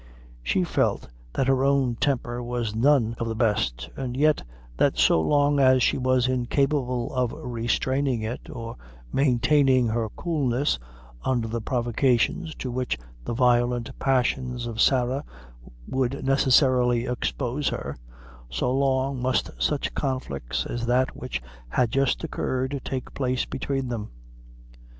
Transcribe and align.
She 0.41 0.63
felt 0.63 1.09
that 1.33 1.45
her 1.47 1.63
own 1.63 1.93
temper 1.95 2.41
was 2.41 2.73
none 2.73 3.13
of 3.19 3.27
the 3.27 3.35
best, 3.35 3.87
and 3.95 4.13
knew 4.13 4.33
that 4.77 4.97
so 4.97 5.21
long 5.21 5.59
as 5.59 5.83
she 5.83 5.99
was 5.99 6.27
incapable 6.27 7.13
of 7.13 7.31
restraining 7.33 8.23
it, 8.23 8.49
or 8.49 8.77
maintaining 9.13 9.89
her 9.89 10.09
coolness 10.15 10.79
under 11.23 11.47
the 11.47 11.61
provocations 11.61 12.55
to 12.55 12.71
which 12.71 12.97
the 13.25 13.35
violent 13.35 13.91
passions 13.99 14.65
of 14.65 14.81
Sarah 14.81 15.23
would 15.87 16.25
necessarily 16.25 17.05
expose 17.05 17.67
her, 17.69 17.95
so 18.49 18.73
long 18.73 19.21
must 19.21 19.51
such 19.61 19.93
conflicts 19.93 20.65
as 20.65 20.87
that 20.87 21.15
which 21.15 21.43
had 21.69 21.91
just 21.91 22.23
occurred 22.23 22.81
take 22.83 23.13
place 23.13 23.45
between 23.45 23.89
them. 23.89 24.09